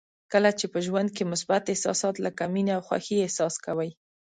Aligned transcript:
کله 0.33 0.49
چې 0.59 0.65
په 0.73 0.79
ژوند 0.85 1.09
کې 1.15 1.29
مثبت 1.31 1.63
احساسات 1.67 2.15
لکه 2.25 2.43
مینه 2.53 2.71
او 2.77 2.85
خوښي 2.87 3.17
احساس 3.25 3.55
کوئ. 3.65 3.89